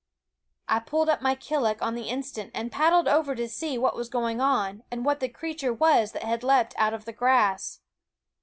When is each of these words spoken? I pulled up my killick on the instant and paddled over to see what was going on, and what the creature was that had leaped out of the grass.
I 0.67 0.79
pulled 0.79 1.09
up 1.09 1.21
my 1.21 1.35
killick 1.35 1.79
on 1.83 1.93
the 1.93 2.09
instant 2.09 2.49
and 2.55 2.71
paddled 2.71 3.07
over 3.07 3.35
to 3.35 3.47
see 3.47 3.77
what 3.77 3.95
was 3.95 4.09
going 4.09 4.41
on, 4.41 4.81
and 4.89 5.05
what 5.05 5.19
the 5.19 5.29
creature 5.29 5.71
was 5.75 6.11
that 6.13 6.23
had 6.23 6.41
leaped 6.43 6.73
out 6.75 6.95
of 6.95 7.05
the 7.05 7.13
grass. 7.13 7.81